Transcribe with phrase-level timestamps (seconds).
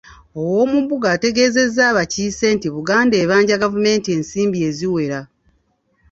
[0.39, 5.19] Owoomumbuga ategeezezza abakiise nti Buganda ebanja gavumenti ensimbi eziwera